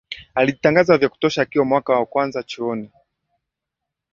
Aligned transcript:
alijitangaza 0.35 0.97
vya 0.97 1.09
kutosha 1.09 1.41
akiwa 1.41 1.65
mwaka 1.65 1.93
wa 1.93 2.05
kwanza 2.05 2.43
chuoni 2.43 2.91